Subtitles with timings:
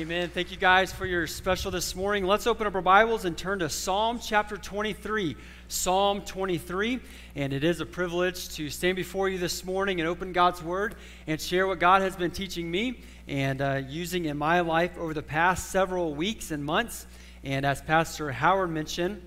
[0.00, 0.30] Amen.
[0.30, 2.24] Thank you guys for your special this morning.
[2.24, 5.36] Let's open up our Bibles and turn to Psalm chapter 23.
[5.68, 7.00] Psalm 23.
[7.34, 10.94] And it is a privilege to stand before you this morning and open God's Word
[11.26, 15.12] and share what God has been teaching me and uh, using in my life over
[15.12, 17.06] the past several weeks and months.
[17.44, 19.20] And as Pastor Howard mentioned,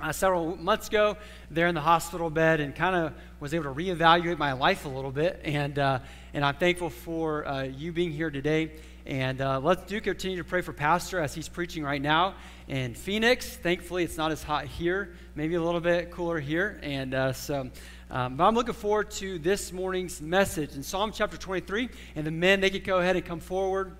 [0.00, 1.16] uh, several months ago,
[1.50, 4.88] there in the hospital bed, and kind of was able to reevaluate my life a
[4.88, 5.40] little bit.
[5.44, 5.98] And, uh,
[6.32, 8.72] and I'm thankful for uh, you being here today.
[9.08, 12.34] And uh, let's do continue to pray for Pastor as he's preaching right now
[12.68, 13.56] in Phoenix.
[13.56, 16.78] Thankfully, it's not as hot here, maybe a little bit cooler here.
[16.82, 17.70] And uh, so,
[18.10, 21.88] um, but I'm looking forward to this morning's message in Psalm chapter 23.
[22.16, 23.96] And the men, they could go ahead and come forward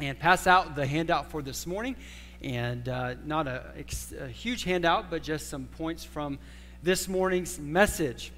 [0.00, 1.94] and pass out the handout for this morning.
[2.42, 3.62] And uh, not a,
[4.18, 6.40] a huge handout, but just some points from
[6.82, 8.32] this morning's message.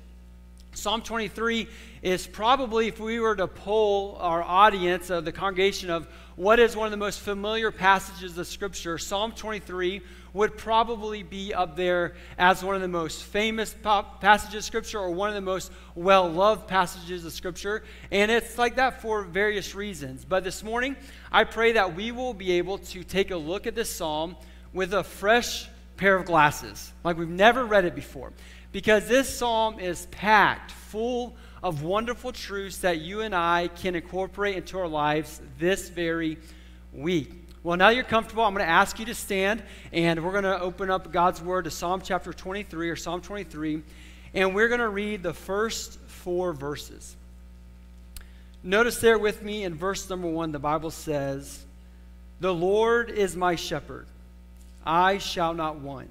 [0.74, 1.68] Psalm 23
[2.02, 6.76] is probably, if we were to poll our audience of the congregation of what is
[6.76, 12.14] one of the most familiar passages of Scripture, Psalm 23 would probably be up there
[12.36, 16.28] as one of the most famous passages of Scripture or one of the most well
[16.28, 17.84] loved passages of Scripture.
[18.10, 20.24] And it's like that for various reasons.
[20.24, 20.96] But this morning,
[21.30, 24.36] I pray that we will be able to take a look at this psalm
[24.72, 28.32] with a fresh pair of glasses, like we've never read it before
[28.74, 34.56] because this psalm is packed full of wonderful truths that you and I can incorporate
[34.56, 36.38] into our lives this very
[36.92, 37.30] week.
[37.62, 39.62] Well, now you're comfortable, I'm going to ask you to stand
[39.92, 43.80] and we're going to open up God's Word to Psalm chapter 23 or Psalm 23,
[44.34, 47.14] and we're going to read the first four verses.
[48.64, 51.64] Notice there with me in verse number one, the Bible says,
[52.40, 54.08] The Lord is my shepherd,
[54.84, 56.10] I shall not want.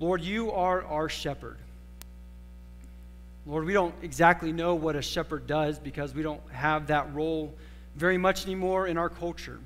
[0.00, 1.58] Lord, you are our shepherd.
[3.44, 7.54] Lord, we don't exactly know what a shepherd does because we don't have that role
[7.96, 9.58] very much anymore in our culture.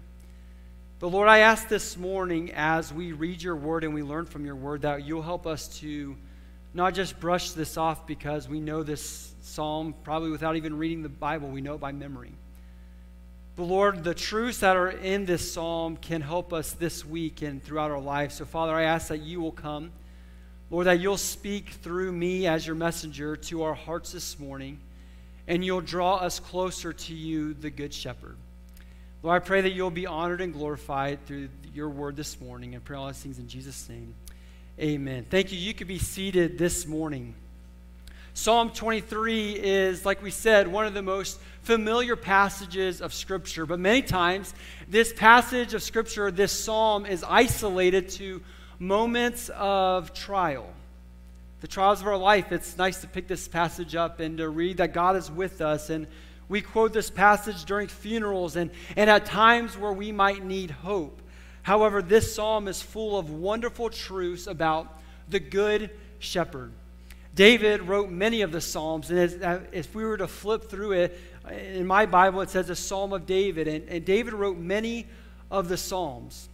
[0.99, 4.45] But Lord, I ask this morning as we read your word and we learn from
[4.45, 6.17] your word that you'll help us to
[6.73, 11.09] not just brush this off because we know this psalm probably without even reading the
[11.09, 12.33] Bible, we know it by memory.
[13.55, 17.63] But Lord, the truths that are in this psalm can help us this week and
[17.63, 18.35] throughout our lives.
[18.35, 19.93] So, Father, I ask that you will come
[20.71, 24.79] Lord, that you'll speak through me as your messenger to our hearts this morning,
[25.47, 28.37] and you'll draw us closer to you, the Good Shepherd.
[29.23, 32.85] Lord, I pray that you'll be honored and glorified through your word this morning, and
[32.85, 34.15] pray all these things in Jesus' name.
[34.81, 35.27] Amen.
[35.29, 35.59] Thank you.
[35.59, 37.35] You could be seated this morning.
[38.33, 43.65] Psalm 23 is, like we said, one of the most familiar passages of Scripture.
[43.65, 44.53] But many times,
[44.89, 48.43] this passage of Scripture, this psalm, is isolated to
[48.79, 50.69] moments of trial.
[51.61, 54.77] The trials of our life, it's nice to pick this passage up and to read
[54.79, 55.91] that God is with us.
[55.91, 56.07] And
[56.49, 61.23] we quote this passage during funerals and, and at times where we might need hope.
[61.63, 66.73] However, this psalm is full of wonderful truths about the good shepherd.
[67.35, 70.93] David wrote many of the Psalms, and as, uh, if we were to flip through
[70.93, 71.19] it,
[71.51, 75.07] in my Bible it says a Psalm of David, and, and David wrote many
[75.51, 76.49] of the Psalms.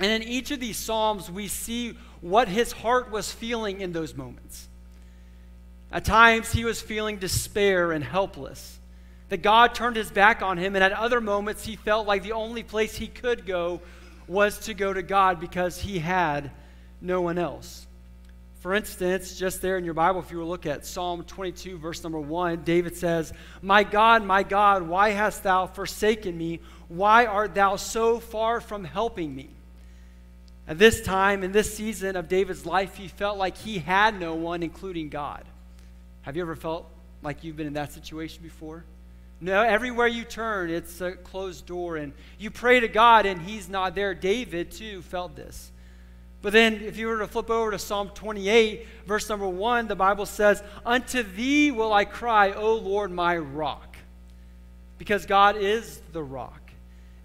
[0.00, 4.14] And in each of these Psalms, we see what his heart was feeling in those
[4.14, 4.66] moments.
[5.92, 8.78] At times, he was feeling despair and helpless,
[9.28, 12.32] that God turned his back on him, and at other moments, he felt like the
[12.32, 13.80] only place he could go
[14.26, 16.50] was to go to God because he had
[17.00, 17.86] no one else.
[18.60, 21.78] For instance, just there in your Bible, if you were to look at Psalm 22,
[21.78, 23.32] verse number 1, David says,
[23.62, 26.60] My God, my God, why hast thou forsaken me?
[26.88, 29.50] Why art thou so far from helping me?
[30.68, 34.34] At this time, in this season of David's life, he felt like he had no
[34.34, 35.44] one, including God.
[36.22, 36.86] Have you ever felt
[37.22, 38.84] like you've been in that situation before?
[39.40, 43.68] No, everywhere you turn, it's a closed door, and you pray to God, and He's
[43.68, 44.14] not there.
[44.14, 45.72] David, too, felt this.
[46.42, 49.96] But then, if you were to flip over to Psalm 28, verse number 1, the
[49.96, 53.96] Bible says, Unto thee will I cry, O Lord, my rock.
[54.98, 56.59] Because God is the rock.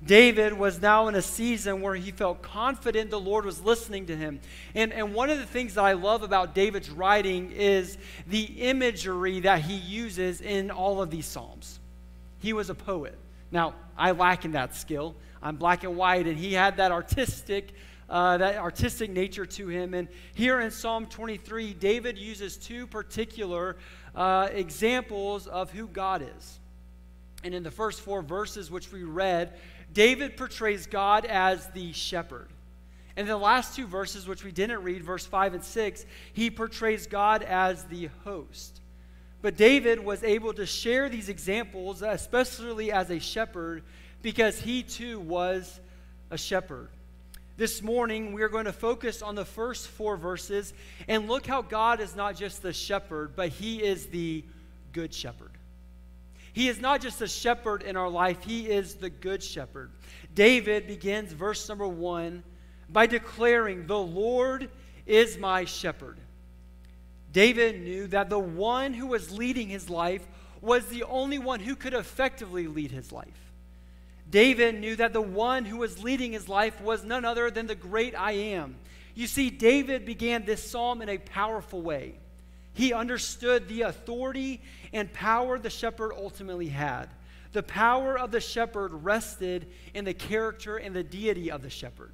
[0.06, 4.16] David was now in a season where he felt confident the Lord was listening to
[4.16, 4.40] him.
[4.75, 7.98] And, and one of the things that I love about David's writing is
[8.28, 11.80] the imagery that he uses in all of these Psalms.
[12.40, 13.18] He was a poet.
[13.52, 15.16] Now, I lack in that skill.
[15.42, 17.74] I'm black and white, and he had that artistic,
[18.08, 19.96] uh, that artistic nature to him.
[19.96, 23.78] And here in Psalm 23, David uses two particular
[24.13, 26.60] uh, examples of who God is.
[27.44, 29.54] And in the first four verses, which we read,
[29.96, 32.50] David portrays God as the shepherd.
[33.16, 37.08] And the last two verses, which we didn't read, verse 5 and 6, he portrays
[37.08, 38.82] God as the host.
[39.42, 43.84] But David was able to share these examples, especially as a shepherd,
[44.22, 45.80] because he too was
[46.30, 46.90] a shepherd.
[47.56, 50.74] This morning, we are going to focus on the first four verses
[51.08, 54.44] and look how God is not just the shepherd, but he is the
[54.92, 55.52] good shepherd.
[56.56, 59.92] He is not just a shepherd in our life, he is the good shepherd.
[60.34, 62.44] David begins verse number one
[62.90, 64.69] by declaring, The Lord
[65.06, 66.18] is my shepherd.
[67.34, 70.25] David knew that the one who was leading his life
[70.62, 73.51] was the only one who could effectively lead his life.
[74.31, 77.75] David knew that the one who was leading his life was none other than the
[77.75, 78.78] great I am.
[79.13, 82.16] You see, David began this psalm in a powerful way.
[82.75, 84.62] He understood the authority
[84.96, 87.08] and power the shepherd ultimately had.
[87.52, 92.12] The power of the shepherd rested in the character and the deity of the shepherd.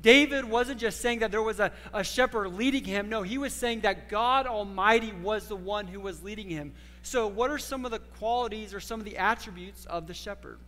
[0.00, 3.08] David wasn't just saying that there was a, a shepherd leading him.
[3.08, 6.74] No, he was saying that God Almighty was the one who was leading him.
[7.02, 10.58] So, what are some of the qualities or some of the attributes of the shepherd?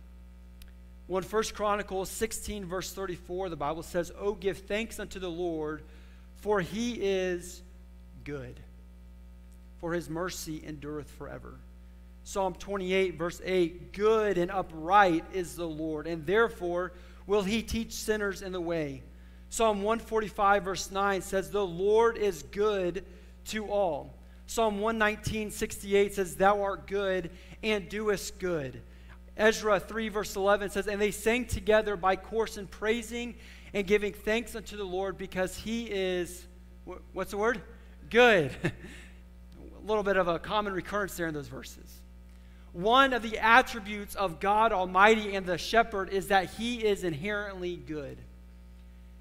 [1.07, 5.29] Well, in 1 Chronicles 16, verse 34, the Bible says, Oh, give thanks unto the
[5.29, 5.83] Lord,
[6.37, 7.61] for he is
[8.23, 8.59] good
[9.81, 11.59] for his mercy endureth forever.
[12.23, 16.93] Psalm 28, verse 8 Good and upright is the Lord, and therefore
[17.27, 19.03] will he teach sinners in the way.
[19.49, 23.03] Psalm 145, verse 9 says, The Lord is good
[23.45, 24.15] to all.
[24.45, 27.31] Psalm 119, 68 says, Thou art good
[27.63, 28.81] and doest good.
[29.35, 33.35] Ezra 3, verse 11 says, And they sang together by course in praising
[33.73, 36.45] and giving thanks unto the Lord because he is,
[37.13, 37.61] what's the word?
[38.09, 38.51] Good.
[39.85, 42.01] little bit of a common recurrence there in those verses.
[42.73, 47.75] One of the attributes of God Almighty and the shepherd is that he is inherently
[47.75, 48.17] good.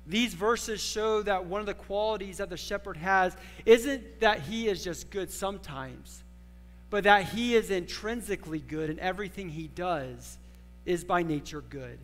[0.07, 3.37] These verses show that one of the qualities that the shepherd has
[3.67, 6.23] isn't that he is just good sometimes,
[6.91, 10.39] but that he is intrinsically good and everything he does
[10.85, 11.99] is by nature good.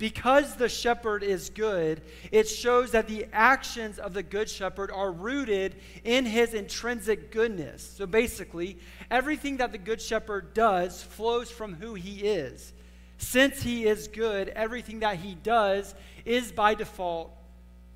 [0.00, 2.00] Because the shepherd is good,
[2.32, 7.96] it shows that the actions of the good shepherd are rooted in his intrinsic goodness.
[7.98, 8.78] So basically,
[9.10, 12.72] everything that the good shepherd does flows from who he is.
[13.18, 15.94] Since he is good, everything that he does
[16.24, 17.30] is by default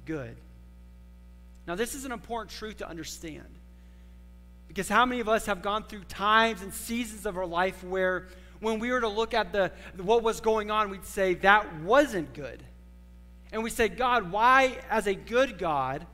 [0.05, 0.37] good.
[1.67, 3.49] Now, this is an important truth to understand.
[4.69, 8.27] Because how many of us have gone through times and seasons of our life where
[8.65, 12.33] when we were to look at the, what was going on, we'd say that wasn't
[12.35, 12.63] good.
[13.53, 16.05] And we say, God, why, as a good God,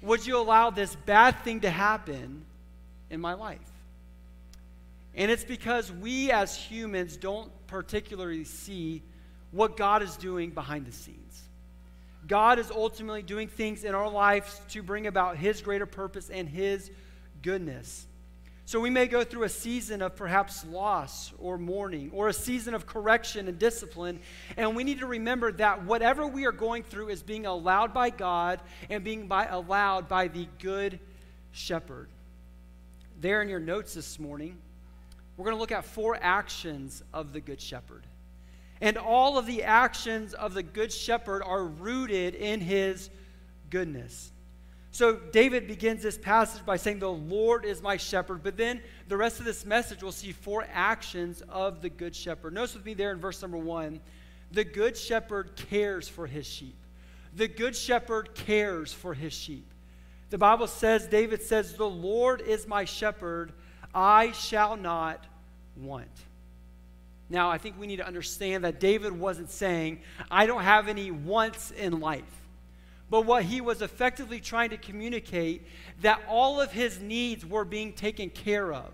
[0.00, 2.44] would you allow this bad thing to happen
[3.10, 3.58] in my life?
[5.16, 9.02] And it's because we as humans don't particularly see
[9.50, 11.42] what God is doing behind the scenes.
[12.26, 16.48] God is ultimately doing things in our lives to bring about His greater purpose and
[16.48, 16.90] His
[17.42, 18.06] goodness.
[18.66, 22.72] So we may go through a season of perhaps loss or mourning or a season
[22.72, 24.20] of correction and discipline.
[24.56, 28.08] And we need to remember that whatever we are going through is being allowed by
[28.08, 30.98] God and being by, allowed by the good
[31.52, 32.08] shepherd.
[33.20, 34.56] There in your notes this morning,
[35.36, 38.06] we're going to look at four actions of the good shepherd.
[38.80, 43.10] And all of the actions of the good shepherd are rooted in his
[43.68, 44.32] goodness.
[44.94, 48.44] So David begins this passage by saying, The Lord is my shepherd.
[48.44, 52.54] But then the rest of this message, we'll see four actions of the good shepherd.
[52.54, 53.98] Notice with me there in verse number one
[54.52, 56.76] the good shepherd cares for his sheep.
[57.34, 59.66] The good shepherd cares for his sheep.
[60.30, 63.52] The Bible says, David says, The Lord is my shepherd,
[63.92, 65.26] I shall not
[65.76, 66.06] want.
[67.28, 71.10] Now, I think we need to understand that David wasn't saying, I don't have any
[71.10, 72.43] wants in life
[73.14, 75.64] but what he was effectively trying to communicate
[76.00, 78.90] that all of his needs were being taken care of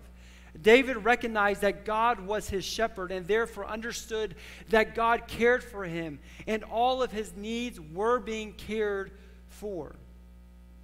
[0.61, 4.35] David recognized that God was his shepherd and therefore understood
[4.69, 9.09] that God cared for him and all of his needs were being cared
[9.49, 9.95] for.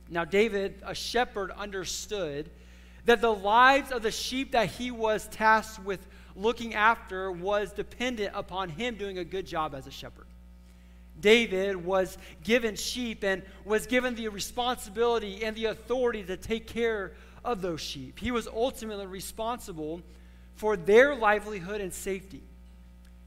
[0.10, 2.50] Now, David, a shepherd, understood
[3.06, 8.32] that the lives of the sheep that he was tasked with looking after was dependent
[8.34, 10.27] upon him doing a good job as a shepherd.
[11.20, 17.14] David was given sheep and was given the responsibility and the authority to take care
[17.44, 18.20] of those sheep.
[18.20, 20.02] He was ultimately responsible
[20.56, 22.44] for their livelihood and safety.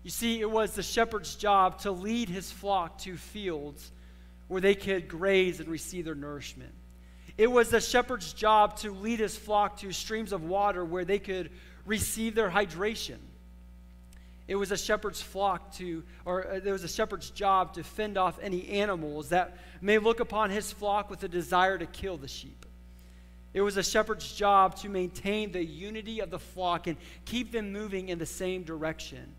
[0.03, 3.93] You see, it was the shepherd's job to lead his flock to fields
[4.49, 6.73] where they could graze and receive their nourishment.
[7.39, 11.19] It was the shepherd's job to lead his flock to streams of water where they
[11.19, 11.51] could
[11.87, 13.19] receive their hydration.
[14.51, 18.19] It was a shepherd's flock to, or uh, there was a shepherd's job to fend
[18.19, 22.27] off any animals that may look upon his flock with a desire to kill the
[22.27, 22.67] sheep.
[23.55, 27.73] It was a shepherd's job to maintain the unity of the flock and keep them
[27.73, 29.37] moving in the same direction.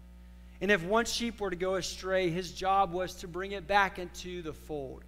[0.61, 3.99] And if one sheep were to go astray, his job was to bring it back
[3.99, 5.03] into the fold.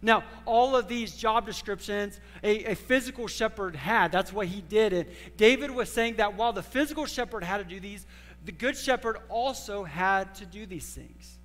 [0.00, 4.12] Now, all of these job descriptions a, a, physical shepherd had.
[4.12, 4.92] That's what he did.
[4.92, 5.06] And
[5.38, 8.06] David was saying that while the physical shepherd had to do these,
[8.44, 11.38] the Good Shepherd also had to do these things.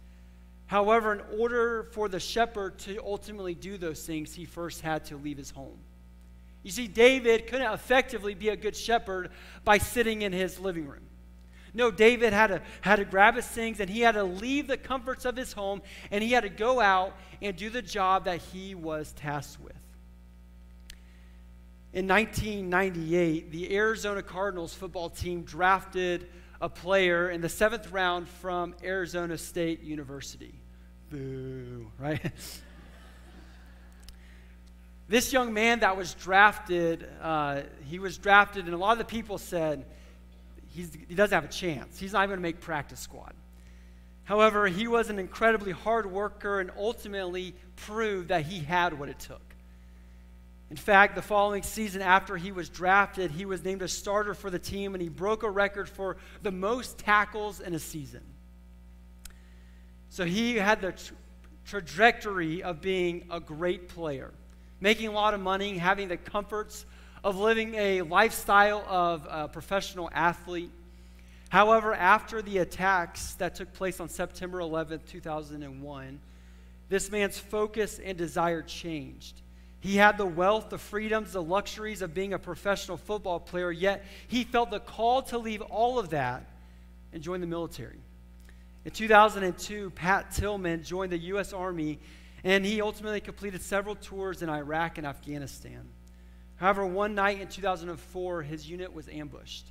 [0.67, 5.17] However, in order for the shepherd to ultimately do those things, he first had to
[5.17, 5.79] leave his home.
[6.61, 9.31] You see, David couldn't effectively be a good shepherd
[9.63, 11.07] by sitting in his living room.
[11.73, 14.77] No, David had to, had to grab his things and he had to leave the
[14.77, 18.39] comforts of his home and he had to go out and do the job that
[18.39, 19.73] he was tasked with.
[21.93, 26.29] In 1998, the Arizona Cardinals football team drafted
[26.61, 30.53] a player in the seventh round from Arizona State University.
[31.09, 32.21] Boo, right?
[35.07, 39.05] this young man that was drafted, uh, he was drafted, and a lot of the
[39.05, 39.85] people said
[40.67, 41.99] he doesn't have a chance.
[41.99, 43.33] He's not even going to make practice squad.
[44.23, 49.19] However, he was an incredibly hard worker and ultimately proved that he had what it
[49.19, 49.48] took.
[50.69, 54.51] In fact, the following season after he was drafted, he was named a starter for
[54.51, 58.21] the team and he broke a record for the most tackles in a season.
[60.09, 61.15] So he had the tra-
[61.65, 64.31] trajectory of being a great player,
[64.79, 66.85] making a lot of money, having the comforts
[67.23, 70.71] of living a lifestyle of a professional athlete.
[71.49, 76.19] However, after the attacks that took place on September 11, 2001,
[76.89, 79.41] this man's focus and desire changed.
[79.81, 84.05] He had the wealth, the freedoms, the luxuries of being a professional football player, yet
[84.27, 86.45] he felt the call to leave all of that
[87.13, 87.99] and join the military.
[88.85, 91.53] In 2002, Pat Tillman joined the U.S.
[91.53, 91.99] Army,
[92.43, 95.87] and he ultimately completed several tours in Iraq and Afghanistan.
[96.57, 99.65] However, one night in 2004, his unit was ambushed.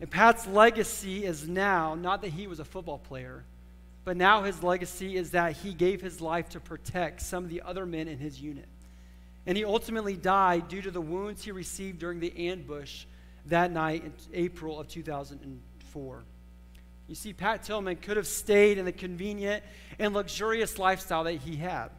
[0.00, 3.44] And Pat's legacy is now not that he was a football player,
[4.04, 7.62] but now his legacy is that he gave his life to protect some of the
[7.62, 8.68] other men in his unit.
[9.46, 13.04] And he ultimately died due to the wounds he received during the ambush
[13.46, 16.24] that night in April of 2004.
[17.08, 19.62] You see, Pat Tillman could have stayed in the convenient
[19.98, 21.90] and luxurious lifestyle that he had.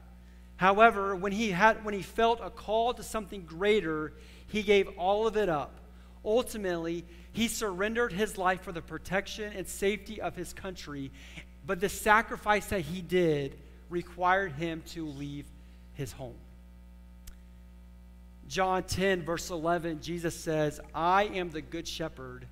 [0.57, 4.13] However, when he, had, when he felt a call to something greater,
[4.47, 5.79] he gave all of it up.
[6.25, 11.11] Ultimately, he surrendered his life for the protection and safety of his country,
[11.65, 13.57] but the sacrifice that he did
[13.89, 15.45] required him to leave
[15.93, 16.35] his home.
[18.47, 22.47] John 10, verse 11, Jesus says, I am the good shepherd,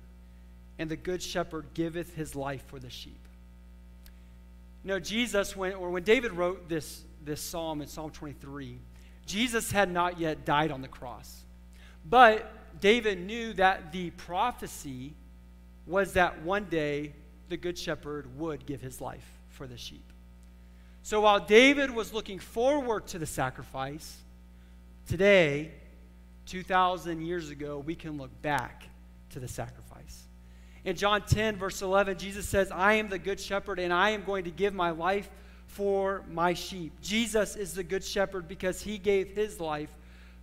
[0.78, 3.20] and the good shepherd giveth his life for the sheep.
[4.84, 8.78] You know, Jesus, when, or when David wrote this, this psalm in Psalm 23,
[9.24, 11.44] Jesus had not yet died on the cross.
[12.08, 15.14] But David knew that the prophecy
[15.86, 17.14] was that one day
[17.48, 20.04] the good shepherd would give his life for the sheep.
[21.02, 24.18] So while David was looking forward to the sacrifice,
[25.08, 25.72] today
[26.46, 28.84] 2,000 years ago, we can look back
[29.30, 30.24] to the sacrifice.
[30.84, 34.22] In John 10, verse 11, Jesus says, I am the good shepherd, and I am
[34.22, 35.28] going to give my life
[35.66, 36.92] for my sheep.
[37.02, 39.90] Jesus is the good shepherd because he gave his life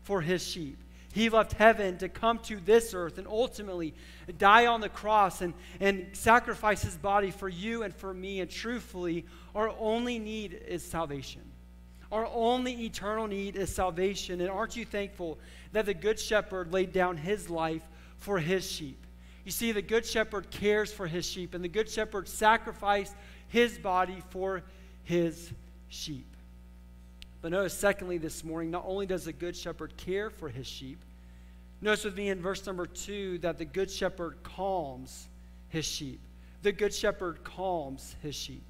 [0.01, 0.77] for his sheep.
[1.13, 3.93] He left heaven to come to this earth and ultimately
[4.39, 8.39] die on the cross and, and sacrifice his body for you and for me.
[8.39, 11.41] And truthfully, our only need is salvation.
[12.11, 14.41] Our only eternal need is salvation.
[14.41, 15.37] And aren't you thankful
[15.73, 17.83] that the Good Shepherd laid down his life
[18.17, 19.05] for his sheep?
[19.45, 23.13] You see, the Good Shepherd cares for his sheep, and the Good Shepherd sacrificed
[23.49, 24.63] his body for
[25.03, 25.51] his
[25.89, 26.27] sheep.
[27.41, 30.99] But notice, secondly, this morning, not only does the Good Shepherd care for his sheep,
[31.83, 35.27] Notice with me in verse number two that the good shepherd calms
[35.67, 36.21] his sheep.
[36.61, 38.63] The good shepherd calms his sheep.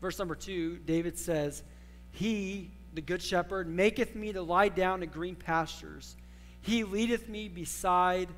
[0.00, 1.64] Verse number two, David says,
[2.12, 6.16] He, the good shepherd, maketh me to lie down in green pastures.
[6.60, 8.28] He leadeth me beside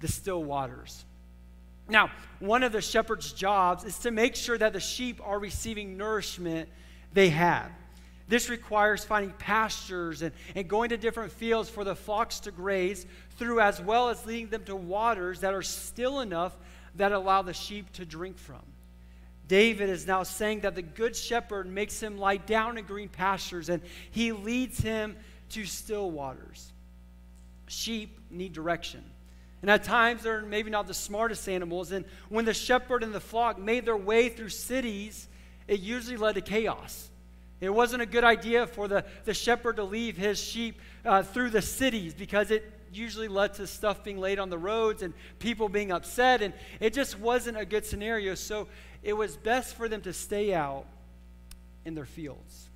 [0.00, 1.04] the still waters.
[1.88, 2.10] Now,
[2.40, 6.68] one of the shepherd's jobs is to make sure that the sheep are receiving nourishment
[7.12, 7.70] they have.
[8.26, 13.06] This requires finding pastures and, and going to different fields for the flocks to graze
[13.36, 16.56] through, as well as leading them to waters that are still enough
[16.96, 18.62] that allow the sheep to drink from.
[19.46, 23.68] David is now saying that the good shepherd makes him lie down in green pastures
[23.68, 25.16] and he leads him
[25.50, 26.72] to still waters.
[27.66, 29.04] Sheep need direction.
[29.62, 31.90] And at times, they're maybe not the smartest animals.
[31.90, 35.26] And when the shepherd and the flock made their way through cities,
[35.66, 37.08] it usually led to chaos.
[37.62, 41.48] It wasn't a good idea for the, the shepherd to leave his sheep uh, through
[41.48, 45.70] the cities because it usually led to stuff being laid on the roads and people
[45.70, 46.42] being upset.
[46.42, 48.34] And it just wasn't a good scenario.
[48.34, 48.68] So
[49.04, 50.86] it was best for them to stay out
[51.84, 52.68] in their fields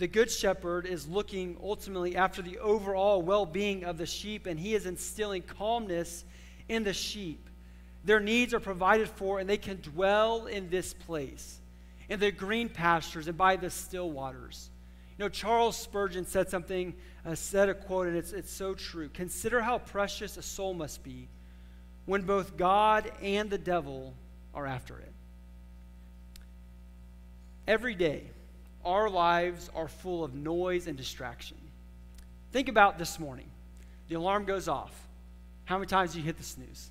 [0.00, 4.58] the Good Shepherd is looking ultimately after the overall well being of the sheep, and
[4.58, 6.24] he is instilling calmness
[6.70, 7.48] in the sheep.
[8.04, 11.60] Their needs are provided for, and they can dwell in this place,
[12.08, 14.70] in the green pastures and by the still waters.
[15.18, 16.94] You know, Charles Spurgeon said something,
[17.26, 19.10] uh, said a quote, and it's, it's so true.
[19.10, 21.28] Consider how precious a soul must be
[22.06, 24.14] when both God and the devil
[24.54, 25.12] are after it.
[27.66, 28.24] Every day,
[28.84, 31.56] our lives are full of noise and distraction.
[32.52, 33.50] Think about this morning.
[34.08, 34.92] The alarm goes off.
[35.66, 36.90] How many times do you hit the snooze?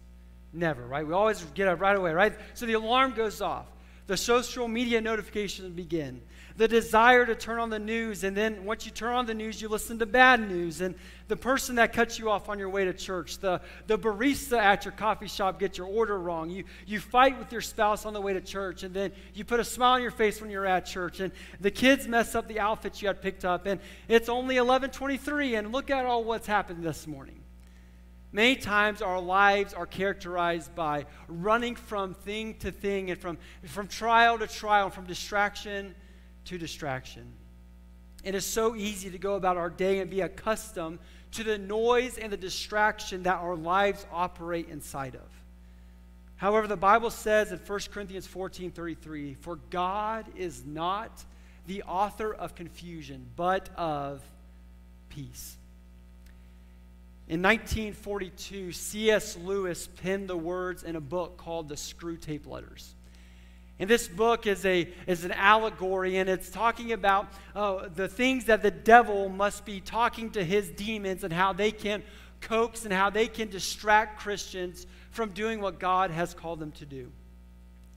[0.54, 1.06] Never, right?
[1.06, 2.34] We always get up right away, right?
[2.54, 3.66] So the alarm goes off.
[4.08, 6.22] The social media notifications begin
[6.60, 8.26] the desire to turn on the news.
[8.26, 10.82] And then once you turn on the news, you listen to bad news.
[10.82, 10.94] And
[11.30, 14.84] the person that cuts you off on your way to church, the, the barista at
[14.84, 16.50] your coffee shop gets your order wrong.
[16.50, 18.84] You, you fight with your spouse on the way to church.
[18.84, 21.22] And then you put a smile on your face when you're at church.
[21.22, 23.66] And the kids mess up the outfits you had picked up.
[23.66, 25.56] And it's only 1123.
[25.56, 27.42] And look at all what's happened this morning.
[28.34, 33.88] Many times our lives are characterized by running from thing to thing and from, from
[33.88, 35.96] trial to trial, from distraction
[36.46, 37.34] to distraction.
[38.24, 41.00] It is so easy to go about our day and be accustomed
[41.32, 45.30] to the noise and the distraction that our lives operate inside of.
[46.36, 51.24] However, the Bible says in 1 Corinthians 14 33, For God is not
[51.68, 54.22] the author of confusion, but of
[55.10, 55.58] peace.
[57.28, 59.38] In 1942, C.S.
[59.38, 62.96] Lewis penned the words in a book called The Screwtape Letters.
[63.80, 68.46] And this book is, a, is an allegory, and it's talking about uh, the things
[68.46, 72.04] that the devil must be talking to his demons and how they can
[72.42, 76.86] coax and how they can distract Christians from doing what God has called them to
[76.86, 77.12] do.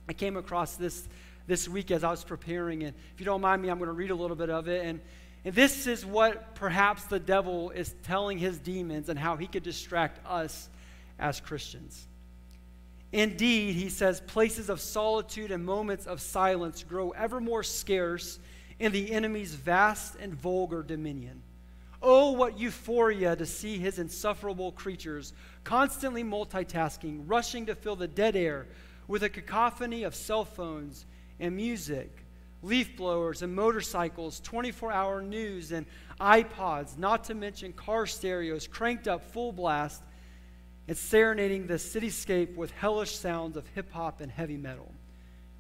[0.08, 1.08] I came across this
[1.46, 3.94] this week as I was preparing, and if you don't mind me, I'm going to
[3.94, 4.86] read a little bit of it.
[4.86, 5.00] And,
[5.44, 9.62] and this is what perhaps the devil is telling his demons and how he could
[9.62, 10.68] distract us
[11.18, 12.06] as Christians.
[13.12, 18.38] Indeed, he says, places of solitude and moments of silence grow ever more scarce
[18.78, 21.42] in the enemy's vast and vulgar dominion.
[22.00, 28.34] Oh, what euphoria to see his insufferable creatures constantly multitasking, rushing to fill the dead
[28.34, 28.66] air
[29.06, 31.06] with a cacophony of cell phones
[31.38, 32.24] and music,
[32.62, 35.86] leaf blowers and motorcycles, 24 hour news and
[36.20, 40.02] iPods, not to mention car stereos cranked up full blast
[40.88, 44.92] and serenading the cityscape with hellish sounds of hip hop and heavy metal.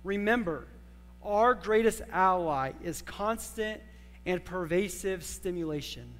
[0.04, 0.66] Remember,
[1.22, 3.80] our greatest ally is constant
[4.26, 6.12] and pervasive stimulation.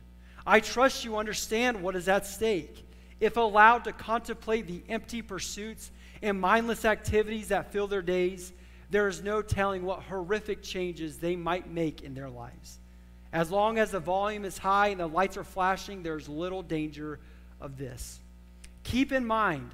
[0.47, 2.87] I trust you understand what is at stake.
[3.21, 5.91] If allowed to contemplate the empty pursuits
[6.23, 8.53] and mindless activities that fill their days,
[8.91, 12.79] there is no telling what horrific changes they might make in their lives.
[13.33, 17.19] As long as the volume is high and the lights are flashing, there's little danger
[17.61, 18.21] of this.
[18.85, 19.71] Keep in mind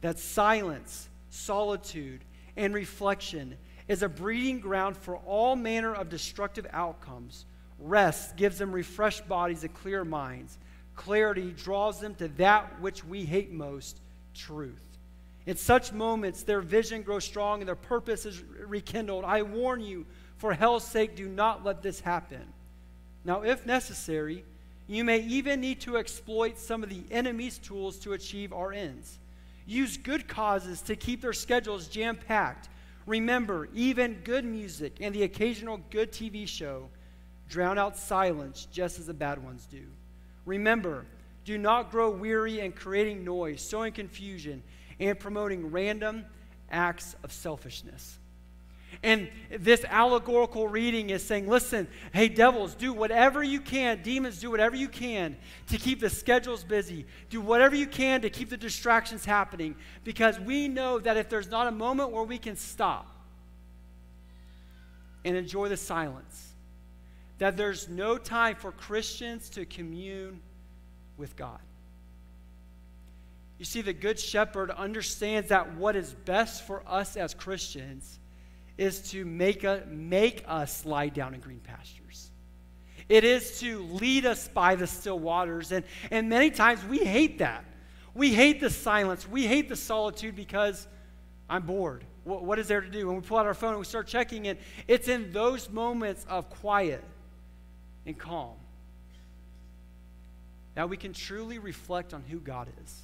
[0.00, 2.24] that silence, solitude,
[2.56, 3.56] and reflection
[3.88, 7.46] is a breeding ground for all manner of destructive outcomes.
[7.78, 10.58] Rest gives them refreshed bodies and clear minds.
[10.94, 14.00] Clarity draws them to that which we hate most
[14.34, 14.82] truth.
[15.46, 19.24] In such moments, their vision grows strong and their purpose is rekindled.
[19.24, 22.52] I warn you, for hell's sake, do not let this happen.
[23.24, 24.44] Now, if necessary,
[24.86, 29.18] you may even need to exploit some of the enemy's tools to achieve our ends.
[29.66, 32.68] Use good causes to keep their schedules jam packed.
[33.06, 36.88] Remember, even good music and the occasional good TV show
[37.48, 39.84] drown out silence just as the bad ones do.
[40.46, 41.06] Remember,
[41.44, 44.62] Do not grow weary in creating noise, sowing confusion,
[45.00, 46.24] and promoting random
[46.70, 48.18] acts of selfishness.
[49.02, 54.50] And this allegorical reading is saying, listen, hey, devils, do whatever you can, demons, do
[54.50, 55.36] whatever you can
[55.68, 57.06] to keep the schedules busy.
[57.30, 59.74] Do whatever you can to keep the distractions happening
[60.04, 63.08] because we know that if there's not a moment where we can stop
[65.24, 66.52] and enjoy the silence,
[67.38, 70.40] that there's no time for Christians to commune
[71.16, 71.60] with God.
[73.58, 78.18] You see, the Good Shepherd understands that what is best for us as Christians
[78.78, 82.30] is to make, a, make us lie down in green pastures.
[83.08, 85.72] It is to lead us by the still waters.
[85.72, 87.64] And, and many times we hate that.
[88.14, 89.28] We hate the silence.
[89.28, 90.86] We hate the solitude because
[91.48, 92.04] I'm bored.
[92.24, 93.06] What, what is there to do?
[93.06, 96.24] When we pull out our phone and we start checking it, it's in those moments
[96.28, 97.02] of quiet
[98.06, 98.54] and calm
[100.74, 103.02] that we can truly reflect on who God is.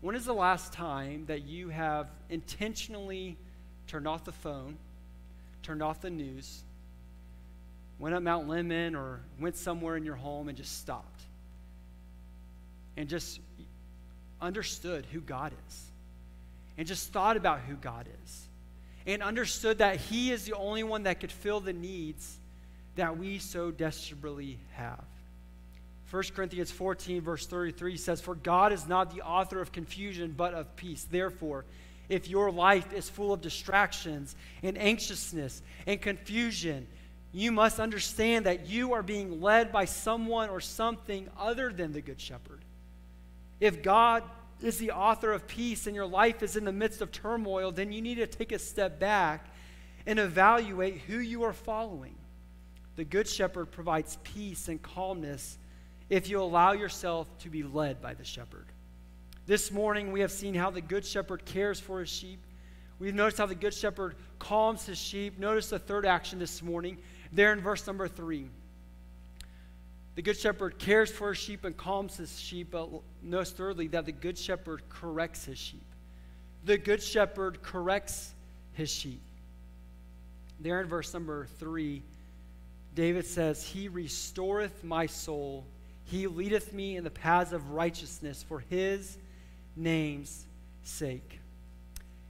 [0.00, 3.38] When is the last time that you have intentionally
[3.92, 4.78] turned off the phone,
[5.62, 6.62] turned off the news,
[7.98, 11.20] went up Mount Lemmon or went somewhere in your home and just stopped
[12.96, 13.38] and just
[14.40, 15.84] understood who God is
[16.78, 18.48] and just thought about who God is
[19.06, 22.38] and understood that He is the only one that could fill the needs
[22.96, 25.04] that we so desperately have.
[26.10, 30.54] 1 Corinthians 14, verse 33 says, For God is not the author of confusion, but
[30.54, 31.06] of peace.
[31.10, 31.66] Therefore,
[32.08, 36.86] if your life is full of distractions and anxiousness and confusion,
[37.32, 42.02] you must understand that you are being led by someone or something other than the
[42.02, 42.60] Good Shepherd.
[43.60, 44.22] If God
[44.60, 47.92] is the author of peace and your life is in the midst of turmoil, then
[47.92, 49.46] you need to take a step back
[50.06, 52.14] and evaluate who you are following.
[52.96, 55.58] The Good Shepherd provides peace and calmness
[56.10, 58.66] if you allow yourself to be led by the shepherd.
[59.44, 62.38] This morning, we have seen how the Good Shepherd cares for his sheep.
[63.00, 65.36] We've noticed how the Good Shepherd calms his sheep.
[65.36, 66.98] Notice the third action this morning,
[67.32, 68.48] there in verse number three.
[70.14, 72.88] The Good Shepherd cares for his sheep and calms his sheep, but
[73.20, 75.86] notice thirdly that the Good Shepherd corrects his sheep.
[76.64, 78.34] The Good Shepherd corrects
[78.74, 79.22] his sheep.
[80.60, 82.02] There in verse number three,
[82.94, 85.66] David says, He restoreth my soul.
[86.04, 89.18] He leadeth me in the paths of righteousness for his
[89.76, 90.46] name's
[90.82, 91.40] sake.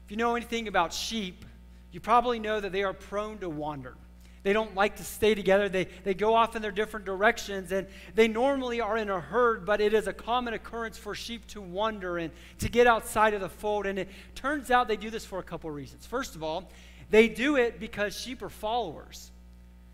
[0.05, 1.44] If you know anything about sheep,
[1.90, 3.94] you probably know that they are prone to wander.
[4.42, 5.68] They don't like to stay together.
[5.68, 9.64] They, they go off in their different directions, and they normally are in a herd,
[9.64, 13.40] but it is a common occurrence for sheep to wander and to get outside of
[13.40, 13.87] the fold.
[13.87, 16.07] And it turns out they do this for a couple of reasons.
[16.07, 16.68] First of all,
[17.11, 19.31] they do it because sheep are followers.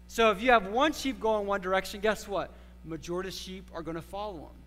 [0.07, 2.51] So if you have one sheep going one direction, guess what?
[2.85, 4.58] Majority of sheep are going to follow them.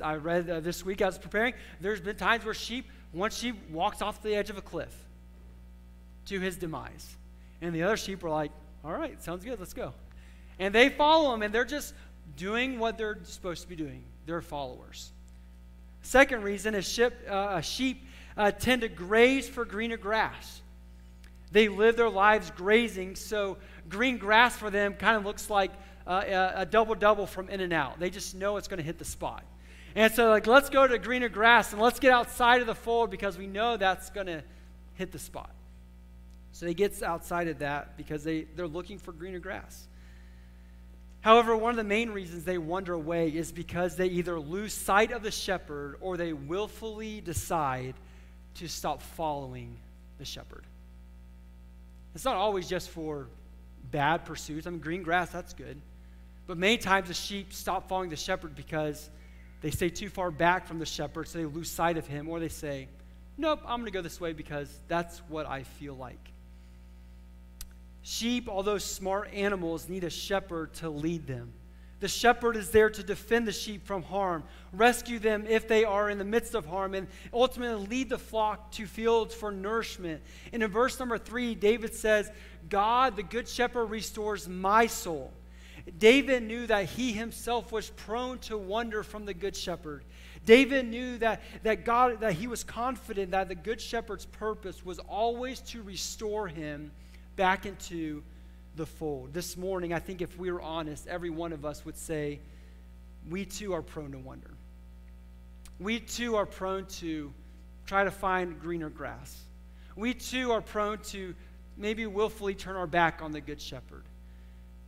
[0.00, 3.56] I read uh, this week I was preparing, there's been times where sheep, one sheep
[3.70, 4.94] walks off the edge of a cliff
[6.26, 7.16] to his demise.
[7.60, 8.50] And the other sheep are like,
[8.84, 9.92] all right, sounds good, let's go.
[10.58, 11.94] And they follow him, and they're just
[12.36, 14.02] doing what they're supposed to be doing.
[14.26, 15.10] They're followers.
[16.02, 18.04] Second reason is sheep, uh, sheep
[18.36, 20.62] uh, tend to graze for greener grass.
[21.52, 23.58] They live their lives grazing, so
[23.88, 25.72] green grass for them kind of looks like
[26.06, 27.98] uh, a, a double double from In-N-Out.
[27.98, 29.42] They just know it's going to hit the spot.
[29.94, 33.10] And so, like, let's go to greener grass and let's get outside of the fold
[33.10, 34.42] because we know that's going to
[34.94, 35.50] hit the spot.
[36.52, 39.88] So he gets outside of that because they, they're looking for greener grass.
[41.22, 45.12] However, one of the main reasons they wander away is because they either lose sight
[45.12, 47.94] of the shepherd or they willfully decide
[48.54, 49.76] to stop following
[50.18, 50.64] the shepherd.
[52.14, 53.28] It's not always just for
[53.90, 54.66] bad pursuits.
[54.66, 55.80] I mean, green grass, that's good.
[56.46, 59.10] But many times the sheep stop following the shepherd because
[59.60, 62.40] they stay too far back from the shepherd, so they lose sight of him, or
[62.40, 62.88] they say,
[63.36, 66.30] Nope, I'm going to go this way because that's what I feel like.
[68.02, 71.52] Sheep, although smart animals, need a shepherd to lead them.
[72.00, 76.08] The shepherd is there to defend the sheep from harm, rescue them if they are
[76.08, 80.22] in the midst of harm, and ultimately lead the flock to fields for nourishment.
[80.52, 82.30] And in verse number three, David says,
[82.70, 85.30] God, the good shepherd, restores my soul.
[85.98, 90.04] David knew that he himself was prone to wander from the good shepherd.
[90.46, 94.98] David knew that, that God that he was confident that the good shepherd's purpose was
[95.00, 96.90] always to restore him
[97.36, 98.22] back into
[98.76, 99.34] the fold.
[99.34, 102.40] This morning, I think if we were honest, every one of us would say,
[103.28, 104.50] we too are prone to wander.
[105.78, 107.32] We too are prone to
[107.86, 109.42] try to find greener grass.
[109.96, 111.34] We too are prone to
[111.76, 114.04] maybe willfully turn our back on the good shepherd.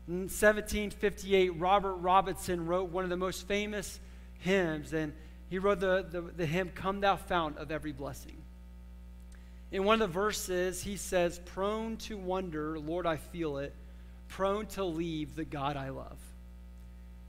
[0.09, 4.01] In 1758, Robert Robinson wrote one of the most famous
[4.39, 5.13] hymns, and
[5.49, 8.37] he wrote the, the, the hymn, Come Thou Fount of Every Blessing.
[9.71, 13.75] In one of the verses, he says, Prone to wonder, Lord, I feel it,
[14.29, 16.19] prone to leave the God I love.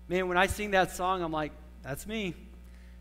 [0.08, 1.52] Man, when I sing that song, I'm like,
[1.84, 2.34] that's me.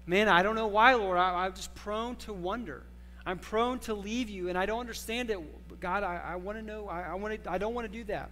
[0.06, 1.18] Man, I don't know why, Lord.
[1.18, 2.82] I, am just prone to wonder.
[3.24, 5.80] I'm prone to leave you, and I don't understand it.
[5.80, 6.88] God, I, I want to know.
[6.88, 8.30] I, I, wanna, I don't want to do that.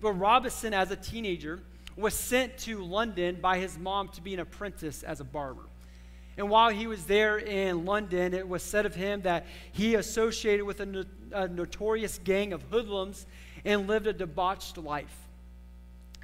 [0.00, 1.60] But Robinson, as a teenager,
[1.96, 5.62] was sent to London by his mom to be an apprentice as a barber.
[6.36, 10.66] And while he was there in London, it was said of him that he associated
[10.66, 13.26] with a, no, a notorious gang of hoodlums
[13.64, 15.16] and lived a debauched life.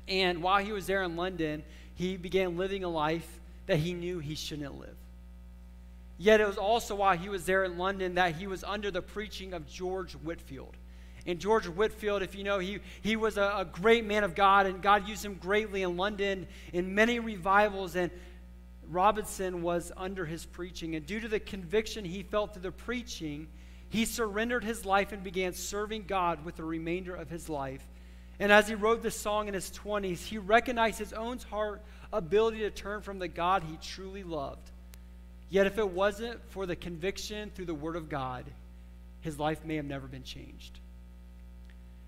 [0.07, 1.63] And while he was there in London,
[1.95, 4.97] he began living a life that he knew he shouldn't live.
[6.19, 9.03] Yet it was also while he was there in London that he was under the
[9.03, 10.77] preaching of George Whitefield.
[11.27, 14.67] And George Whitefield, if you know, he, he was a, a great man of God,
[14.67, 17.95] and God used him greatly in London in many revivals.
[17.95, 18.11] And
[18.89, 20.97] Robinson was under his preaching.
[20.97, 23.49] And due to the conviction he felt through the preaching,
[23.89, 27.87] he surrendered his life and began serving God with the remainder of his life.
[28.41, 31.83] And as he wrote this song in his 20s, he recognized his own heart
[32.13, 34.71] ability to turn from the God he truly loved.
[35.49, 38.47] Yet, if it wasn't for the conviction through the Word of God,
[39.21, 40.81] his life may have never been changed.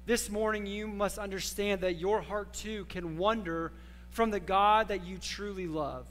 [0.07, 3.73] This morning, you must understand that your heart too can wander
[4.11, 6.07] from the God that you truly love.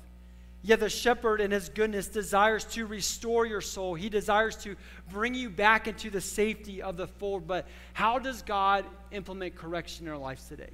[0.63, 3.95] Yet the shepherd, in his goodness, desires to restore your soul.
[3.95, 4.75] He desires to
[5.11, 7.45] bring you back into the safety of the fold.
[7.45, 10.71] But how does God implement correction in our lives today?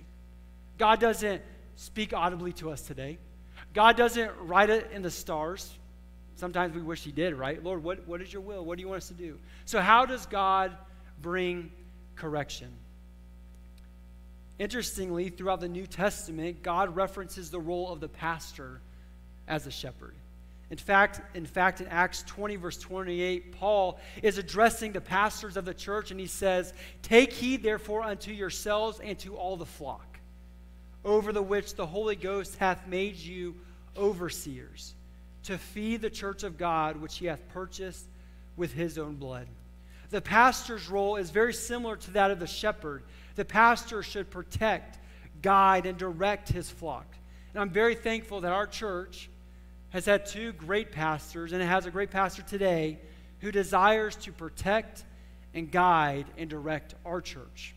[0.77, 1.41] God doesn't
[1.75, 3.17] speak audibly to us today.
[3.73, 5.77] God doesn't write it in the stars.
[6.35, 7.61] Sometimes we wish He did, right?
[7.61, 8.63] Lord, what, what is your will?
[8.63, 9.39] What do you want us to do?
[9.65, 10.71] So, how does God
[11.21, 11.71] bring
[12.15, 12.69] correction?
[14.59, 18.81] Interestingly, throughout the New Testament, God references the role of the pastor
[19.47, 20.13] as a shepherd.
[20.69, 25.65] In fact, in fact, in Acts 20, verse 28, Paul is addressing the pastors of
[25.65, 30.09] the church, and he says, Take heed, therefore, unto yourselves and to all the flock
[31.05, 33.55] over the which the Holy Ghost hath made you
[33.97, 34.93] overseers,
[35.43, 38.05] to feed the church of God, which he hath purchased
[38.57, 39.47] with his own blood.
[40.09, 43.03] The pastor's role is very similar to that of the shepherd.
[43.35, 44.99] The pastor should protect,
[45.41, 47.05] guide, and direct his flock.
[47.53, 49.29] And I'm very thankful that our church
[49.89, 52.99] has had two great pastors, and it has a great pastor today
[53.39, 55.03] who desires to protect
[55.53, 57.73] and guide and direct our church.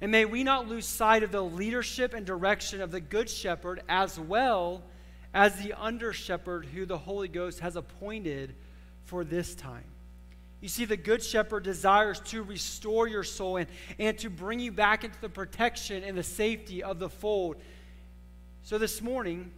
[0.00, 3.82] And may we not lose sight of the leadership and direction of the Good Shepherd
[3.88, 4.82] as well
[5.34, 8.54] as the under shepherd who the Holy Ghost has appointed
[9.04, 9.84] for this time.
[10.60, 13.66] You see, the Good Shepherd desires to restore your soul and,
[13.98, 17.56] and to bring you back into the protection and the safety of the fold.
[18.62, 19.50] So this morning,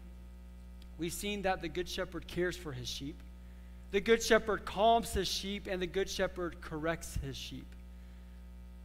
[0.98, 3.20] we've seen that the Good Shepherd cares for his sheep.
[3.90, 7.66] The Good Shepherd calms his sheep, and the Good Shepherd corrects his sheep.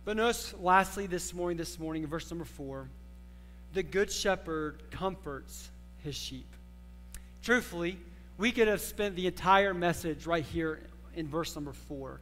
[0.08, 2.88] But notice, lastly, this morning, this morning, in verse number four,
[3.73, 5.69] the good shepherd comforts
[6.01, 6.47] his sheep.
[7.43, 7.99] Truthfully,
[8.38, 10.80] we could have spent the entire message right here
[11.17, 12.21] in verse number four.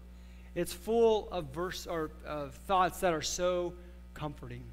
[0.56, 3.74] It's full of verse or of thoughts that are so
[4.14, 4.64] comforting.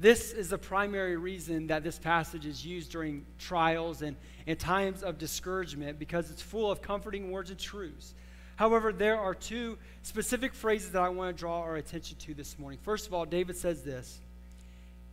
[0.00, 5.02] This is the primary reason that this passage is used during trials and, and times
[5.02, 8.14] of discouragement because it's full of comforting words and truths.
[8.56, 12.58] However, there are two specific phrases that I want to draw our attention to this
[12.58, 12.78] morning.
[12.82, 14.20] First of all, David says this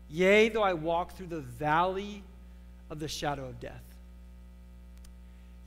[0.09, 2.23] Yea, though I walk through the valley
[2.89, 3.83] of the shadow of death.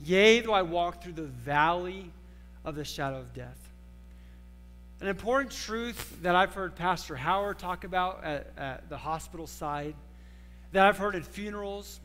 [0.03, 2.11] Yea, though I walk through the valley
[2.65, 3.57] of the shadow of death.
[4.99, 9.95] An important truth that I've heard Pastor Howard talk about at, at the hospital side,
[10.71, 11.99] that I've heard at funerals,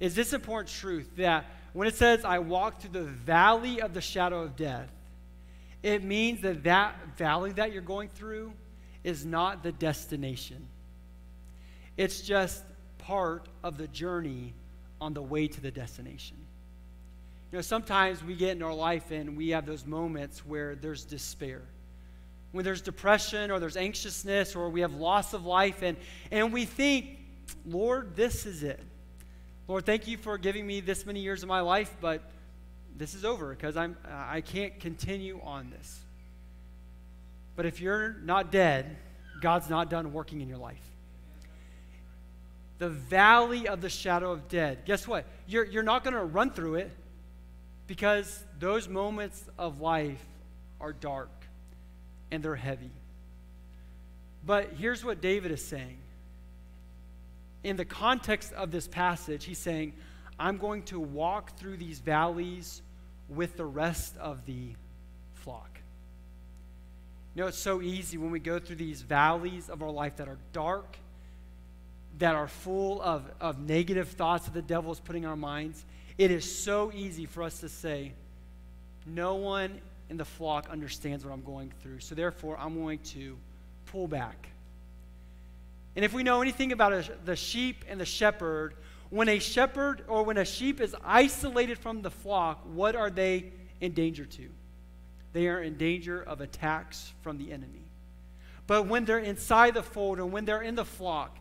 [0.00, 4.00] is this important truth that when it says, I walk through the valley of the
[4.00, 4.88] shadow of death,
[5.82, 8.52] it means that that valley that you're going through
[9.04, 10.66] is not the destination.
[11.96, 12.64] It's just
[12.98, 14.54] part of the journey
[15.00, 16.36] on the way to the destination.
[17.52, 21.04] You know, sometimes we get in our life and we have those moments where there's
[21.04, 21.62] despair.
[22.52, 25.96] When there's depression or there's anxiousness or we have loss of life and,
[26.30, 27.18] and we think,
[27.66, 28.80] Lord, this is it.
[29.66, 32.22] Lord, thank you for giving me this many years of my life, but
[32.96, 36.00] this is over because I'm I can't continue on this.
[37.56, 38.96] But if you're not dead,
[39.40, 40.82] God's not done working in your life.
[42.78, 44.78] The valley of the shadow of death.
[44.84, 45.24] Guess what?
[45.46, 46.90] You're, you're not going to run through it
[47.90, 50.24] because those moments of life
[50.80, 51.44] are dark
[52.30, 52.92] and they're heavy.
[54.46, 55.98] But here's what David is saying
[57.64, 59.94] in the context of this passage, he's saying,
[60.38, 62.80] I'm going to walk through these valleys
[63.28, 64.76] with the rest of the
[65.34, 65.80] flock.
[67.34, 70.28] You know, it's so easy when we go through these valleys of our life that
[70.28, 70.96] are dark,
[72.18, 75.84] that are full of, of negative thoughts that the devil is putting in our minds.
[76.20, 78.12] It is so easy for us to say,
[79.06, 79.80] No one
[80.10, 83.38] in the flock understands what I'm going through, so therefore I'm going to
[83.86, 84.50] pull back.
[85.96, 88.74] And if we know anything about a, the sheep and the shepherd,
[89.08, 93.46] when a shepherd or when a sheep is isolated from the flock, what are they
[93.80, 94.50] in danger to?
[95.32, 97.86] They are in danger of attacks from the enemy.
[98.66, 101.38] But when they're inside the fold and when they're in the flock,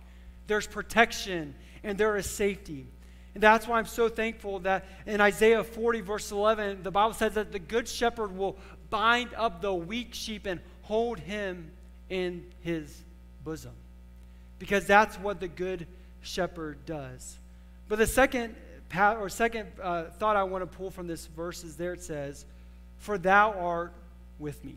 [0.47, 2.87] there's protection and there is safety.
[3.35, 7.35] And that's why I'm so thankful that in Isaiah 40, verse 11, the Bible says
[7.35, 8.57] that the good shepherd will
[8.89, 11.71] bind up the weak sheep and hold him
[12.09, 13.03] in his
[13.43, 13.73] bosom.
[14.57, 15.87] Because that's what the good
[16.21, 17.37] shepherd does.
[17.87, 18.55] But the second
[18.95, 22.45] or second uh, thought I want to pull from this verse is there it says,
[22.97, 23.93] For thou art
[24.39, 24.75] with me.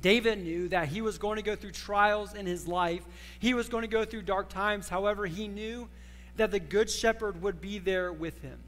[0.00, 3.02] David knew that he was going to go through trials in his life.
[3.38, 4.88] He was going to go through dark times.
[4.88, 5.88] However, he knew
[6.36, 8.58] that the good shepherd would be there with him.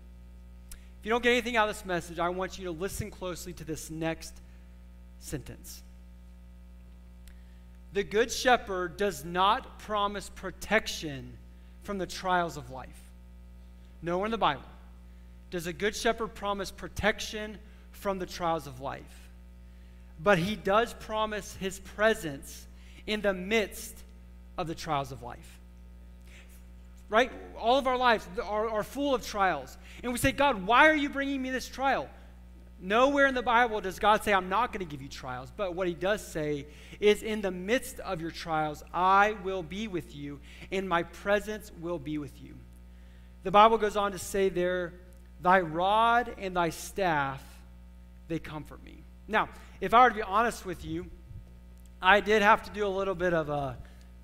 [0.71, 3.53] If you don't get anything out of this message, I want you to listen closely
[3.55, 4.35] to this next
[5.21, 5.83] sentence.
[7.93, 11.37] The good shepherd does not promise protection
[11.83, 12.89] from the trials of life.
[14.03, 14.63] Nowhere in the Bible
[15.51, 17.59] does a good shepherd promise protection
[17.93, 19.31] from the trials of life.
[20.23, 22.67] But he does promise his presence
[23.07, 23.97] in the midst
[24.59, 25.59] of the trials of life.
[27.09, 27.31] Right?
[27.59, 29.77] All of our lives are, are full of trials.
[30.03, 32.09] And we say, God, why are you bringing me this trial?
[32.81, 35.51] Nowhere in the Bible does God say, I'm not going to give you trials.
[35.57, 36.67] But what he does say
[37.01, 40.41] is, in the midst of your trials, I will be with you,
[40.71, 42.57] and my presence will be with you.
[43.43, 44.93] The Bible goes on to say there,
[45.41, 47.43] Thy rod and thy staff,
[48.29, 49.03] they comfort me.
[49.29, 49.49] Now,
[49.81, 51.07] if I were to be honest with you,
[52.01, 53.73] I did have to do a little bit of uh,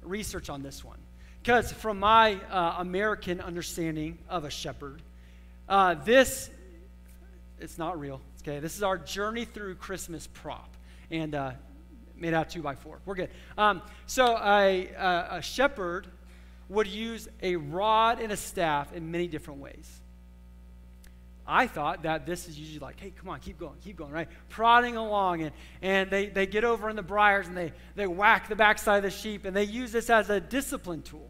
[0.02, 0.98] research on this one.
[1.42, 5.02] Because from my uh, American understanding of a shepherd,
[5.68, 6.50] uh, this,
[7.58, 8.20] it's not real.
[8.42, 10.76] Okay, this is our journey through Christmas prop.
[11.10, 11.52] And uh,
[12.20, 13.00] made out two by four.
[13.04, 13.30] We're good.
[13.56, 16.06] Um, so a, a, a shepherd
[16.68, 20.00] would use a rod and a staff in many different ways.
[21.46, 24.28] I thought that this is usually like, hey, come on, keep going, keep going, right?
[24.50, 28.48] Prodding along, and, and they, they get over in the briars and they, they whack
[28.48, 31.28] the backside of the sheep, and they use this as a discipline tool.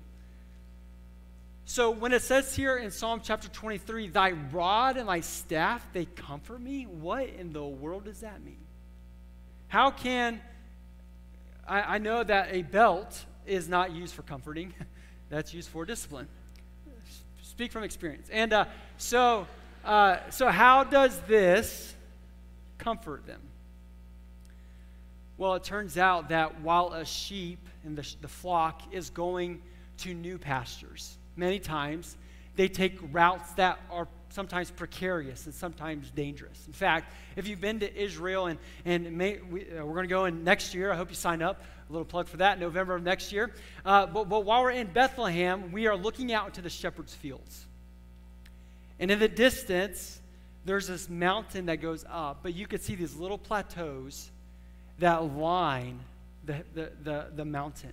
[1.70, 6.04] So when it says here in Psalm chapter 23, thy rod and thy staff, they
[6.04, 8.58] comfort me, what in the world does that mean?
[9.68, 10.40] How can,
[11.68, 14.74] I, I know that a belt is not used for comforting.
[15.30, 16.26] that's used for discipline.
[17.40, 18.28] Speak from experience.
[18.32, 18.64] And uh,
[18.96, 19.46] so,
[19.84, 21.94] uh, so how does this
[22.78, 23.42] comfort them?
[25.38, 29.62] Well, it turns out that while a sheep in the, the flock is going
[29.98, 32.16] to new pastures, many times
[32.54, 36.66] they take routes that are sometimes precarious and sometimes dangerous.
[36.66, 40.26] In fact, if you've been to Israel and, and may, we, are going to go
[40.26, 41.62] in next year, I hope you sign up.
[41.88, 43.50] A little plug for that, November of next year.
[43.84, 47.66] Uh, but, but while we're in Bethlehem, we are looking out into the shepherd's fields.
[49.00, 50.20] And in the distance,
[50.64, 54.30] there's this mountain that goes up, but you could see these little plateaus
[55.00, 55.98] that line
[56.44, 57.92] the, the, the, the mountain.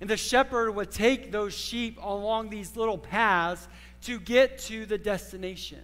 [0.00, 3.68] And the shepherd would take those sheep along these little paths
[4.02, 5.80] to get to the destination.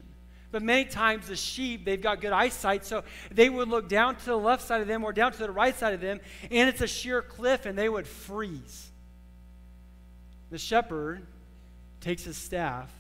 [0.51, 4.25] But many times the sheep, they've got good eyesight, so they would look down to
[4.25, 6.81] the left side of them or down to the right side of them, and it's
[6.81, 8.91] a sheer cliff, and they would freeze.
[10.51, 11.27] The shepherd
[12.01, 12.91] takes his staff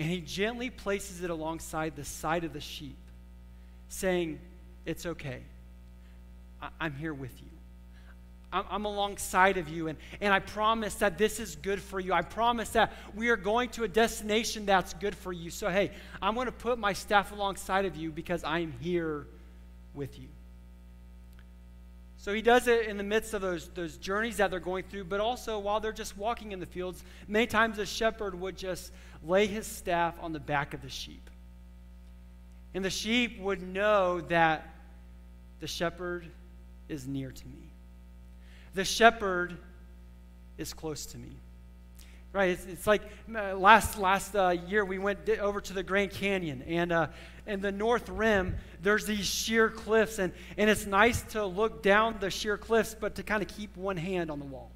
[0.00, 2.96] and he gently places it alongside the side of the sheep,
[3.90, 4.40] saying,
[4.86, 5.42] It's okay.
[6.62, 7.50] I- am here with you.
[8.52, 12.12] I'm alongside of you, and, and I promise that this is good for you.
[12.12, 15.50] I promise that we are going to a destination that's good for you.
[15.50, 19.28] So, hey, I'm going to put my staff alongside of you because I'm here
[19.94, 20.26] with you.
[22.16, 25.04] So he does it in the midst of those, those journeys that they're going through,
[25.04, 27.02] but also while they're just walking in the fields.
[27.28, 28.92] Many times a shepherd would just
[29.24, 31.30] lay his staff on the back of the sheep.
[32.74, 34.68] And the sheep would know that
[35.60, 36.26] the shepherd
[36.88, 37.69] is near to me.
[38.74, 39.56] The shepherd
[40.58, 41.30] is close to me.
[42.32, 42.50] Right?
[42.50, 43.02] It's, it's like
[43.34, 47.08] uh, last, last uh, year we went over to the Grand Canyon, and uh,
[47.46, 52.16] in the north rim, there's these sheer cliffs, and, and it's nice to look down
[52.20, 54.70] the sheer cliffs, but to kind of keep one hand on the wall.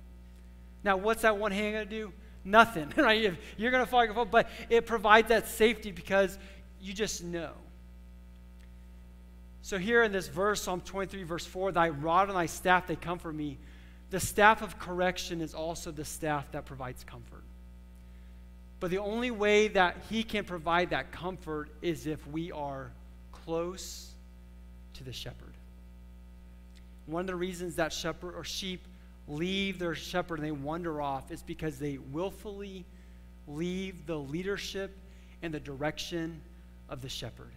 [0.83, 2.13] Now, what's that one hand going to do?
[2.45, 3.35] nothing, right?
[3.57, 6.39] You're going to fall, fall, but it provides that safety because
[6.81, 7.53] you just know.
[9.63, 12.97] So here in this verse, Psalm 23, verse 4, thy rod and thy staff, they
[12.97, 13.57] comfort me.
[14.15, 17.43] The staff of correction is also the staff that provides comfort.
[18.79, 22.93] But the only way that he can provide that comfort is if we are
[23.33, 24.13] close
[24.93, 25.53] to the shepherd.
[27.07, 28.87] One of the reasons that shepherd or sheep
[29.27, 32.85] leave their shepherd and they wander off is because they willfully
[33.49, 34.97] leave the leadership
[35.43, 36.41] and the direction
[36.89, 37.51] of the shepherd.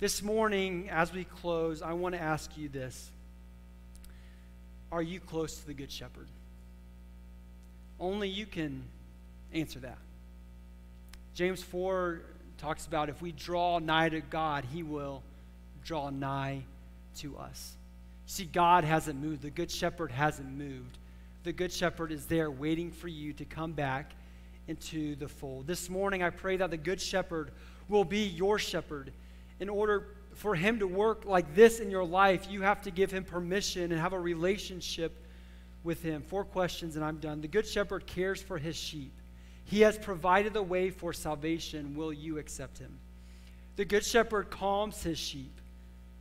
[0.00, 3.10] This morning, as we close, I want to ask you this
[4.94, 6.28] Are you close to the Good Shepherd?
[7.98, 8.84] Only you can
[9.52, 9.98] answer that.
[11.34, 12.20] James 4
[12.58, 15.24] talks about if we draw nigh to God, he will
[15.84, 16.62] draw nigh
[17.16, 17.74] to us.
[18.26, 19.42] See, God hasn't moved.
[19.42, 20.96] The Good Shepherd hasn't moved.
[21.42, 24.12] The Good Shepherd is there waiting for you to come back
[24.68, 25.66] into the fold.
[25.66, 27.50] This morning, I pray that the Good Shepherd
[27.88, 29.10] will be your shepherd.
[29.58, 33.10] In order for him to work like this in your life, you have to give
[33.10, 35.24] him permission and have a relationship
[35.82, 36.22] with him.
[36.22, 37.40] Four questions, and I'm done.
[37.40, 39.12] The Good Shepherd cares for his sheep.
[39.64, 41.94] He has provided the way for salvation.
[41.94, 42.98] Will you accept him?
[43.76, 45.60] The Good Shepherd calms his sheep.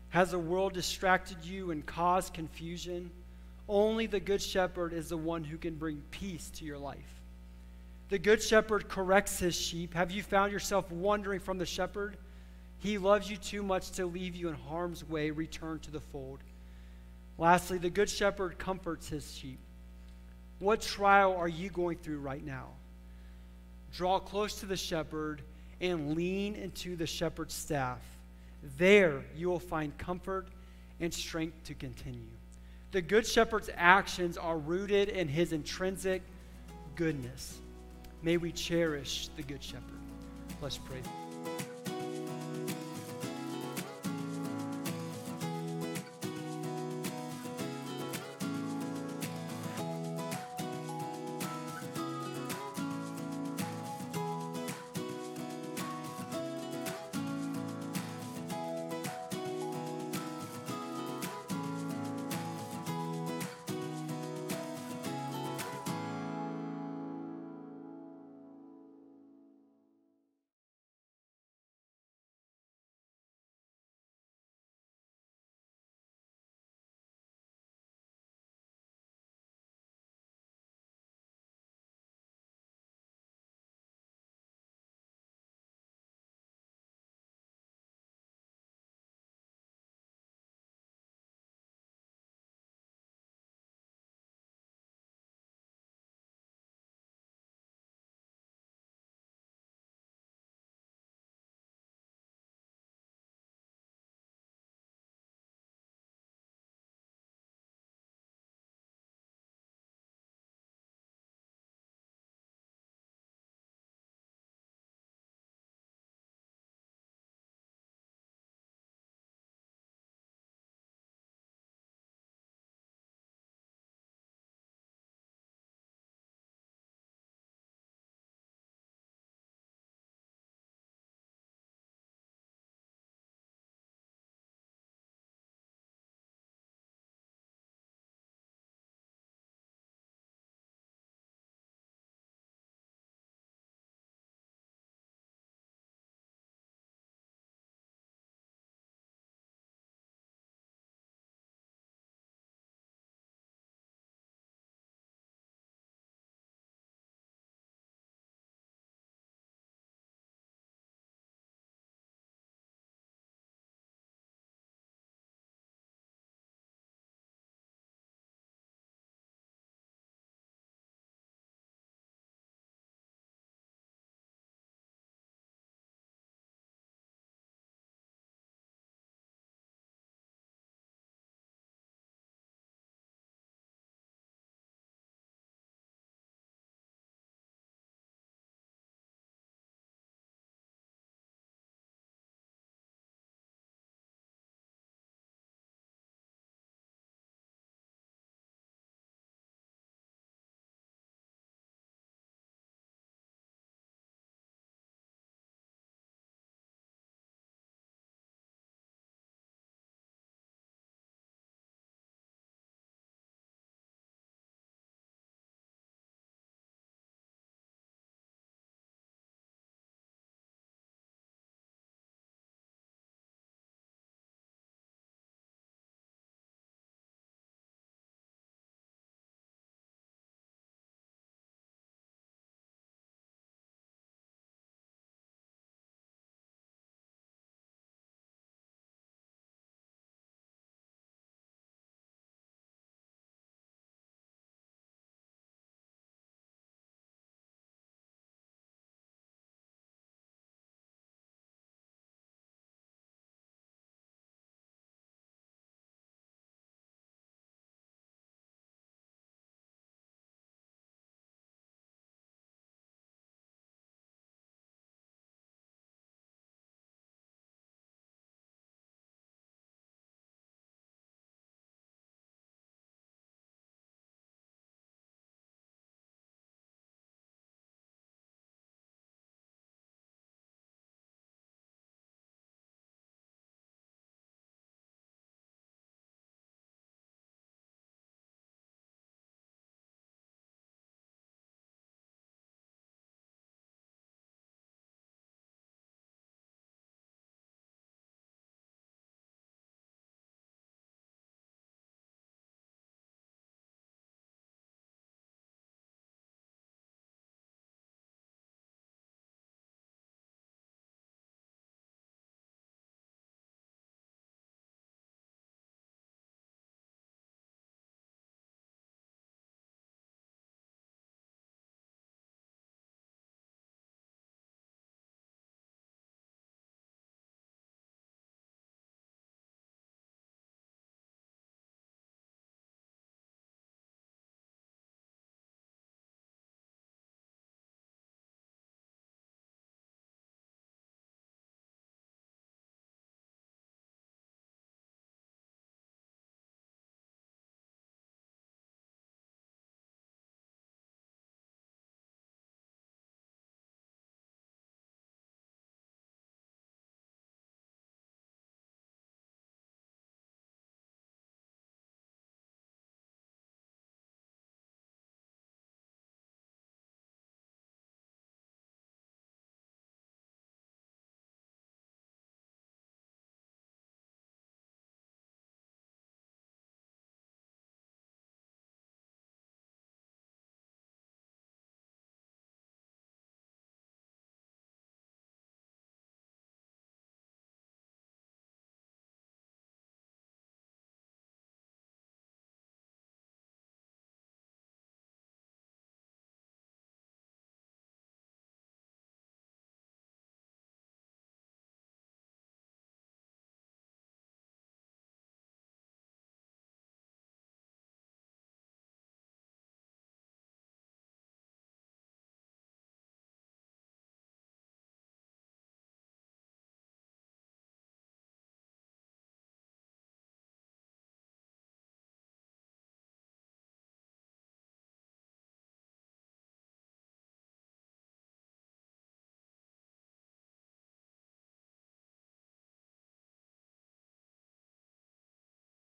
[0.10, 3.10] Has the world distracted you and caused confusion?
[3.68, 7.22] Only the Good Shepherd is the one who can bring peace to your life.
[8.10, 9.94] The Good Shepherd corrects his sheep.
[9.94, 12.18] Have you found yourself wandering from the shepherd?
[12.84, 15.32] He loves you too much to leave you in harm's way.
[15.32, 16.40] Return to the fold.
[17.38, 19.60] Lastly, the Good Shepherd comforts his sheep.
[20.60, 22.68] What trial are you going through right now?
[23.94, 25.42] Draw close to the shepherd
[25.80, 28.02] and lean into the shepherd's staff.
[28.78, 30.48] There you will find comfort
[31.00, 32.20] and strength to continue.
[32.92, 36.22] The Good Shepherd's actions are rooted in his intrinsic
[36.96, 37.60] goodness.
[38.22, 39.84] May we cherish the Good Shepherd.
[40.62, 41.02] Let's pray.